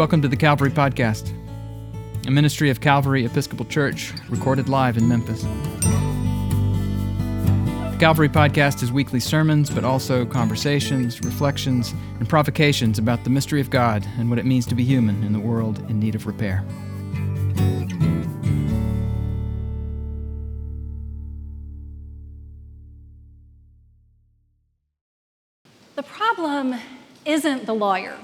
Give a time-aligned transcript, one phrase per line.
[0.00, 1.30] Welcome to the Calvary Podcast,
[2.26, 5.42] a ministry of Calvary Episcopal Church, recorded live in Memphis.
[7.82, 13.60] The Calvary Podcast is weekly sermons, but also conversations, reflections, and provocations about the mystery
[13.60, 16.26] of God and what it means to be human in the world in need of
[16.26, 16.64] repair.
[25.94, 26.76] The problem
[27.26, 28.16] isn't the lawyer.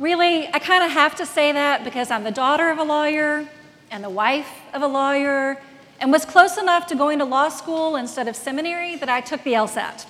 [0.00, 3.46] Really, I kind of have to say that because I'm the daughter of a lawyer
[3.90, 5.60] and the wife of a lawyer
[6.00, 9.44] and was close enough to going to law school instead of seminary that I took
[9.44, 10.06] the LSAT.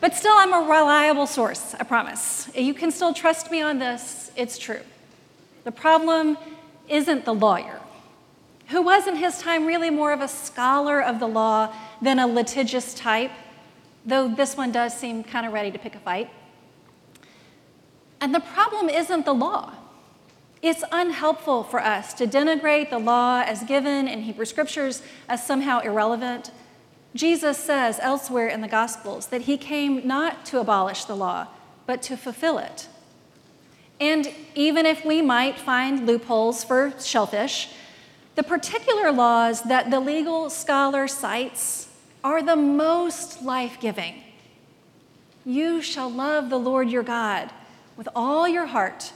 [0.00, 2.48] But still, I'm a reliable source, I promise.
[2.54, 4.82] You can still trust me on this, it's true.
[5.64, 6.38] The problem
[6.88, 7.80] isn't the lawyer,
[8.68, 12.28] who was in his time really more of a scholar of the law than a
[12.28, 13.32] litigious type,
[14.06, 16.30] though this one does seem kind of ready to pick a fight.
[18.24, 19.74] And the problem isn't the law.
[20.62, 25.80] It's unhelpful for us to denigrate the law as given in Hebrew scriptures as somehow
[25.80, 26.50] irrelevant.
[27.14, 31.48] Jesus says elsewhere in the Gospels that he came not to abolish the law,
[31.84, 32.88] but to fulfill it.
[34.00, 37.68] And even if we might find loopholes for shellfish,
[38.36, 41.88] the particular laws that the legal scholar cites
[42.24, 44.22] are the most life giving.
[45.44, 47.50] You shall love the Lord your God
[47.96, 49.12] with all your heart,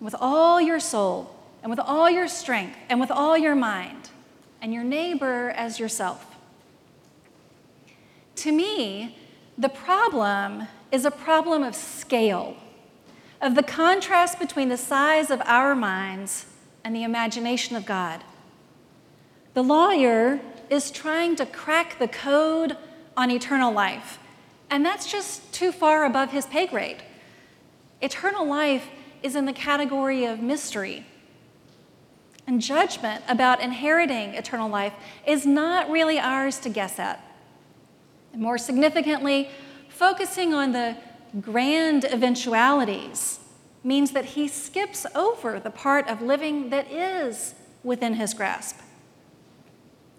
[0.00, 4.10] with all your soul, and with all your strength, and with all your mind,
[4.60, 6.36] and your neighbor as yourself.
[8.36, 9.16] To me,
[9.56, 12.56] the problem is a problem of scale,
[13.40, 16.46] of the contrast between the size of our minds
[16.84, 18.22] and the imagination of God.
[19.54, 20.40] The lawyer
[20.70, 22.76] is trying to crack the code
[23.16, 24.18] on eternal life,
[24.70, 27.02] and that's just too far above his pay grade.
[28.00, 28.88] Eternal life
[29.22, 31.04] is in the category of mystery.
[32.46, 34.94] And judgment about inheriting eternal life
[35.26, 37.22] is not really ours to guess at.
[38.32, 39.50] And more significantly,
[39.88, 40.96] focusing on the
[41.40, 43.40] grand eventualities
[43.84, 48.78] means that he skips over the part of living that is within his grasp.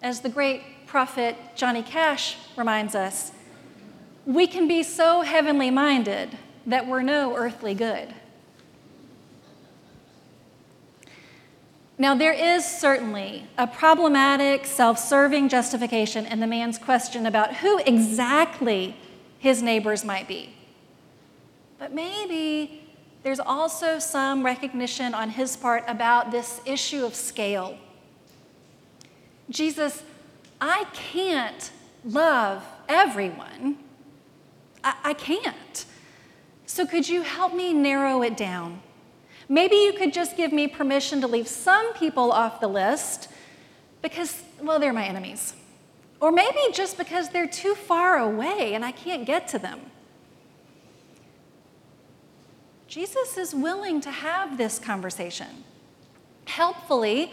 [0.02, 3.32] As the great prophet Johnny Cash reminds us,
[4.24, 8.14] we can be so heavenly minded that we're no earthly good.
[12.00, 17.78] Now, there is certainly a problematic, self serving justification in the man's question about who
[17.80, 18.96] exactly
[19.38, 20.54] his neighbors might be.
[21.78, 22.88] But maybe
[23.22, 27.76] there's also some recognition on his part about this issue of scale.
[29.50, 30.02] Jesus,
[30.58, 31.70] I can't
[32.04, 33.76] love everyone.
[34.82, 35.84] I, I can't.
[36.70, 38.80] So, could you help me narrow it down?
[39.48, 43.26] Maybe you could just give me permission to leave some people off the list
[44.02, 45.54] because, well, they're my enemies.
[46.20, 49.80] Or maybe just because they're too far away and I can't get to them.
[52.86, 55.64] Jesus is willing to have this conversation.
[56.44, 57.32] Helpfully,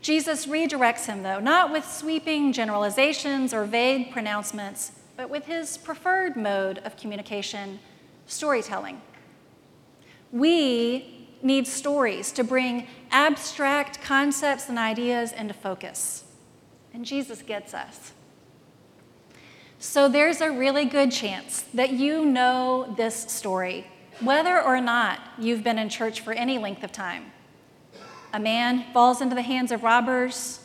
[0.00, 6.36] Jesus redirects him, though, not with sweeping generalizations or vague pronouncements, but with his preferred
[6.36, 7.80] mode of communication
[8.26, 9.00] storytelling.
[10.32, 16.24] We need stories to bring abstract concepts and ideas into focus.
[16.92, 18.12] And Jesus gets us.
[19.78, 23.86] So there's a really good chance that you know this story,
[24.20, 27.32] whether or not you've been in church for any length of time.
[28.32, 30.60] A man falls into the hands of robbers,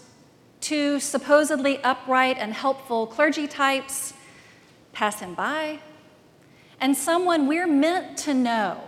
[0.61, 4.13] two supposedly upright and helpful clergy types
[4.93, 5.79] pass him by,
[6.81, 8.81] and someone we're meant to know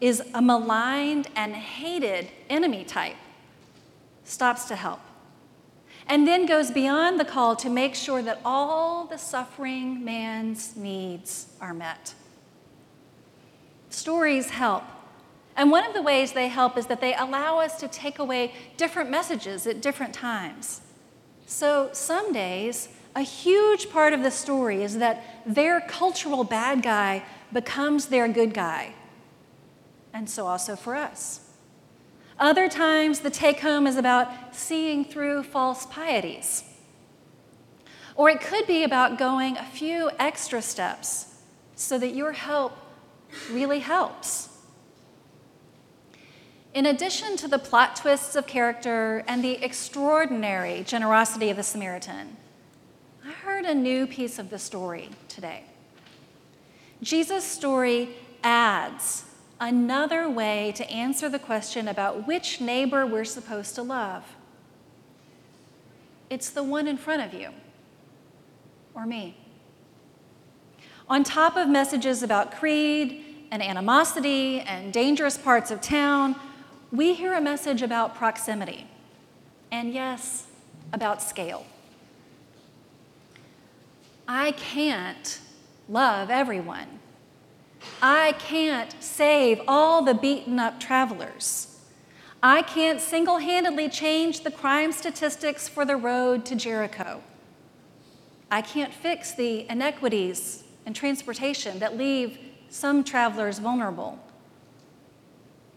[0.00, 3.16] is a maligned and hated enemy type
[4.24, 5.00] stops to help
[6.10, 11.46] and then goes beyond the call to make sure that all the suffering man's needs
[11.60, 12.14] are met.
[13.90, 14.82] Stories help.
[15.56, 18.52] And one of the ways they help is that they allow us to take away
[18.76, 20.80] different messages at different times.
[21.46, 27.24] So some days, a huge part of the story is that their cultural bad guy
[27.52, 28.94] becomes their good guy.
[30.12, 31.40] And so also for us.
[32.38, 36.64] Other times, the take home is about seeing through false pieties.
[38.16, 41.26] Or it could be about going a few extra steps
[41.74, 42.72] so that your help
[43.50, 44.48] really helps.
[46.72, 52.36] In addition to the plot twists of character and the extraordinary generosity of the Samaritan,
[53.24, 55.64] I heard a new piece of the story today.
[57.02, 58.10] Jesus' story
[58.42, 59.24] adds
[59.58, 64.24] another way to answer the question about which neighbor we're supposed to love.
[66.28, 67.50] It's the one in front of you,
[68.94, 69.36] or me.
[71.08, 76.36] On top of messages about creed and animosity and dangerous parts of town,
[76.92, 78.86] we hear a message about proximity.
[79.72, 80.46] And yes,
[80.92, 81.66] about scale.
[84.28, 85.40] I can't
[85.90, 86.86] love everyone.
[88.00, 91.78] I can't save all the beaten up travelers.
[92.42, 97.22] I can't single handedly change the crime statistics for the road to Jericho.
[98.50, 102.38] I can't fix the inequities in transportation that leave
[102.68, 104.18] some travelers vulnerable.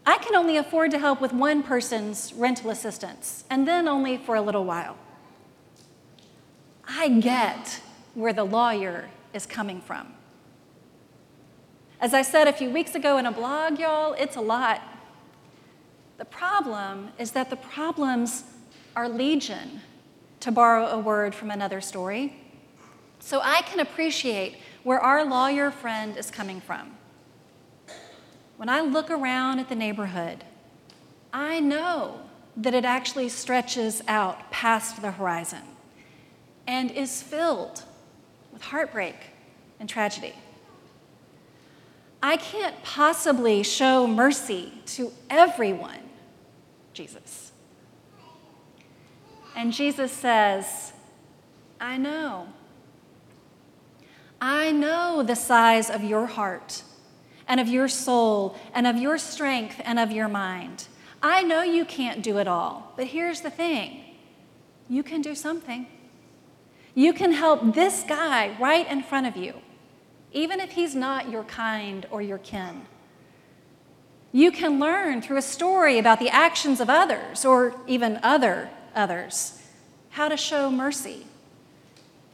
[0.06, 4.34] I can only afford to help with one person's rental assistance, and then only for
[4.34, 4.96] a little while.
[6.86, 7.80] I get
[8.14, 10.14] where the lawyer is coming from.
[12.00, 14.82] As I said a few weeks ago in a blog, y'all, it's a lot.
[16.18, 18.44] The problem is that the problems
[18.94, 19.80] are legion,
[20.40, 22.36] to borrow a word from another story.
[23.18, 26.98] So I can appreciate where our lawyer friend is coming from.
[28.58, 30.44] When I look around at the neighborhood,
[31.32, 32.20] I know
[32.58, 35.62] that it actually stretches out past the horizon
[36.66, 37.82] and is filled
[38.64, 39.16] heartbreak
[39.78, 40.34] and tragedy.
[42.22, 46.00] I can't possibly show mercy to everyone,
[46.94, 47.52] Jesus.
[49.54, 50.92] And Jesus says,
[51.80, 52.48] I know.
[54.40, 56.82] I know the size of your heart
[57.46, 60.88] and of your soul and of your strength and of your mind.
[61.22, 64.00] I know you can't do it all, but here's the thing
[64.88, 65.86] you can do something.
[66.94, 69.54] You can help this guy right in front of you,
[70.32, 72.82] even if he's not your kind or your kin.
[74.32, 79.60] You can learn through a story about the actions of others, or even other others,
[80.10, 81.26] how to show mercy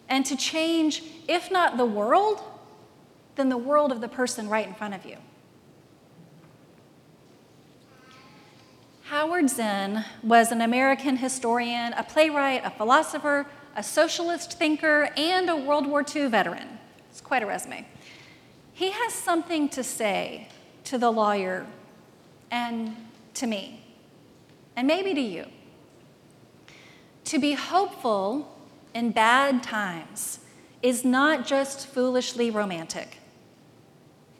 [0.08, 2.42] and to change, if not the world,
[3.36, 5.16] then the world of the person right in front of you.
[9.04, 13.46] Howard Zinn was an American historian, a playwright, a philosopher,
[13.80, 16.78] a socialist thinker, and a World War II veteran.
[17.08, 17.86] It's quite a resume.
[18.74, 20.48] He has something to say
[20.84, 21.64] to the lawyer
[22.50, 22.94] and
[23.32, 23.82] to me,
[24.76, 25.46] and maybe to you.
[27.24, 28.54] To be hopeful
[28.94, 30.40] in bad times
[30.82, 33.16] is not just foolishly romantic.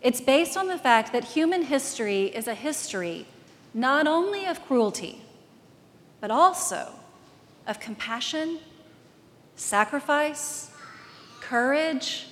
[0.02, 3.26] It's based on the fact that human history is a history
[3.72, 5.22] not only of cruelty,
[6.20, 6.92] but also
[7.66, 8.58] of compassion
[9.60, 10.70] sacrifice,
[11.40, 12.26] courage,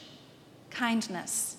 [0.71, 1.57] kindness.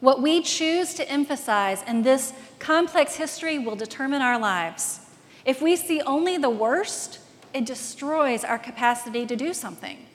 [0.00, 5.00] What we choose to emphasize in this complex history will determine our lives.
[5.44, 7.20] If we see only the worst,
[7.52, 10.06] it destroys our capacity to do something.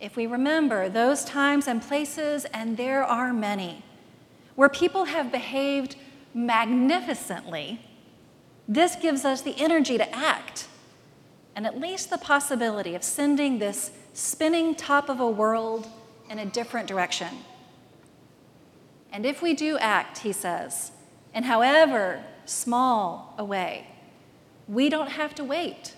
[0.00, 3.82] If we remember those times and places, and there are many,
[4.54, 5.96] where people have behaved
[6.32, 7.80] magnificently,
[8.68, 10.68] this gives us the energy to act
[11.56, 15.88] and at least the possibility of sending this spinning top of a world
[16.28, 17.28] in a different direction.
[19.12, 20.90] And if we do act, he says,
[21.34, 23.86] in however small a way,
[24.66, 25.94] we don't have to wait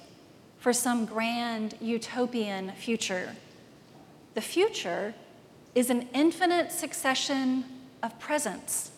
[0.59, 3.37] for some grand utopian future.
[4.35, 5.15] The future
[5.75, 7.65] is an infinite succession
[8.03, 8.91] of presents.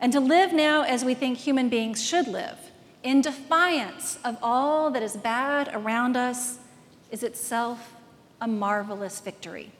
[0.00, 2.58] And to live now as we think human beings should live
[3.02, 6.58] in defiance of all that is bad around us,
[7.10, 7.94] is itself
[8.40, 9.72] a marvelous victory.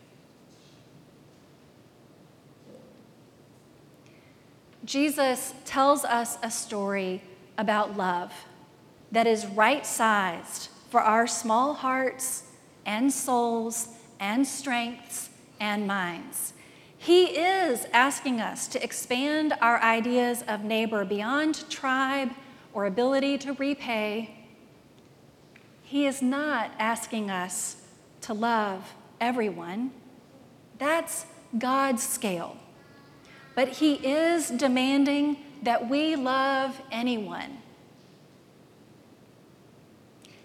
[4.85, 7.23] Jesus tells us a story
[7.57, 8.33] about love
[9.13, 12.45] that is right sized for our small hearts
[12.85, 13.89] and souls
[14.19, 16.53] and strengths and minds.
[16.99, 22.31] He is asking us to expand our ideas of neighbor beyond tribe
[22.73, 24.35] or ability to repay.
[25.83, 27.77] He is not asking us
[28.23, 29.93] to love everyone.
[30.79, 31.27] That's
[31.59, 32.57] God's scale.
[33.55, 37.59] But He is demanding that we love anyone.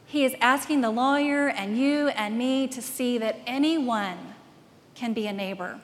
[0.06, 4.36] He is asking the lawyer and you and me to see that anyone
[4.96, 5.80] can be a neighbor.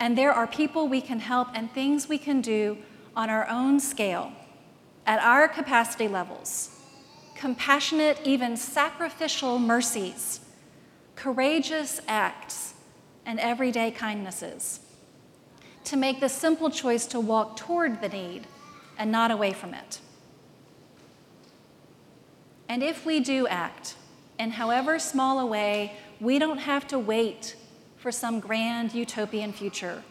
[0.00, 2.78] And there are people we can help and things we can do
[3.16, 4.32] on our own scale
[5.08, 6.78] at our capacity levels,
[7.34, 10.40] compassionate, even sacrificial mercies,
[11.16, 12.74] courageous acts,
[13.24, 14.80] and everyday kindnesses.
[15.88, 18.46] to make the simple choice to walk toward the need
[18.98, 20.00] and not away from it.
[22.68, 23.94] And if we do act,
[24.38, 27.56] in however small a way, we don't have to wait
[27.96, 30.02] for some grand utopian future.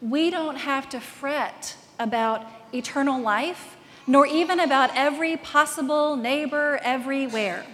[0.00, 3.75] We don't have to fret about eternal life,
[4.06, 7.64] nor even about every possible neighbor everywhere.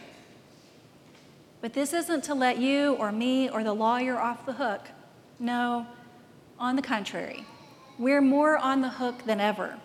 [1.61, 4.89] But this isn't to let you or me or the lawyer off the hook.
[5.39, 5.87] No,
[6.59, 7.45] on the contrary,
[7.99, 9.79] we're more on the hook than ever.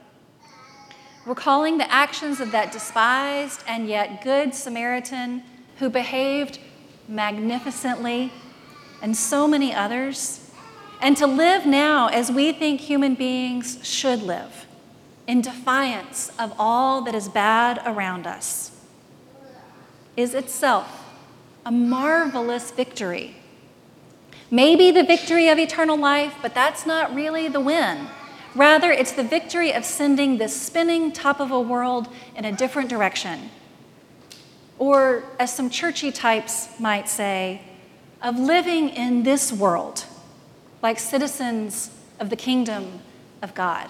[1.25, 5.43] Recalling the actions of that despised and yet good Samaritan
[5.79, 6.59] who behaved
[7.07, 8.31] magnificently,
[9.01, 10.49] and so many others,
[11.01, 14.65] and to live now as we think human beings should live,
[15.27, 18.71] in defiance of all that is bad around us,
[20.15, 21.03] is itself
[21.65, 23.35] a marvelous victory.
[24.49, 28.07] Maybe the victory of eternal life, but that's not really the win.
[28.55, 32.89] Rather, it's the victory of sending this spinning top of a world in a different
[32.89, 33.49] direction
[34.79, 37.61] or, as some churchy types might say,
[38.21, 40.05] of living in this world
[40.81, 42.99] like citizens of the kingdom
[43.41, 43.89] of God.